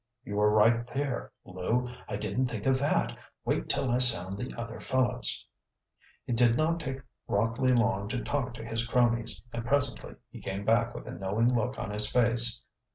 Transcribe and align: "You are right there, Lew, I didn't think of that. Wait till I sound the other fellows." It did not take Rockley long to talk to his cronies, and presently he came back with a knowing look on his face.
"You 0.25 0.39
are 0.39 0.49
right 0.49 0.83
there, 0.95 1.31
Lew, 1.45 1.87
I 2.09 2.15
didn't 2.15 2.47
think 2.47 2.65
of 2.65 2.79
that. 2.79 3.15
Wait 3.45 3.69
till 3.69 3.91
I 3.91 3.99
sound 3.99 4.35
the 4.35 4.51
other 4.59 4.79
fellows." 4.79 5.45
It 6.25 6.35
did 6.35 6.57
not 6.57 6.79
take 6.79 7.01
Rockley 7.27 7.73
long 7.73 8.07
to 8.07 8.23
talk 8.23 8.55
to 8.55 8.65
his 8.65 8.83
cronies, 8.83 9.43
and 9.53 9.63
presently 9.63 10.15
he 10.31 10.41
came 10.41 10.65
back 10.65 10.95
with 10.95 11.05
a 11.05 11.11
knowing 11.11 11.53
look 11.53 11.77
on 11.77 11.91
his 11.91 12.11
face. 12.11 12.63